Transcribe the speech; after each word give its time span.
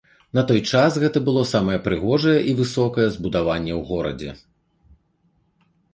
На 0.37 0.43
той 0.51 0.61
час 0.69 0.95
гэта 1.03 1.21
было 1.27 1.43
самае 1.49 1.77
прыгожае 1.87 2.35
і 2.53 2.57
высокае 2.61 3.07
збудаванне 3.19 3.73
ў 3.77 3.87
горадзе. 3.91 4.35